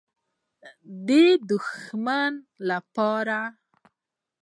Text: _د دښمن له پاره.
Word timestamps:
_د 1.07 1.09
دښمن 1.49 2.33
له 2.67 2.77
پاره. 2.93 3.41